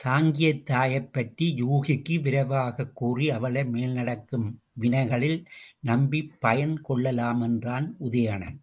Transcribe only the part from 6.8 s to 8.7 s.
கொள்ளலாம் என்றான் உதயணன்.